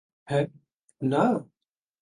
[0.27, 0.39] হ্যা,
[1.01, 1.23] না?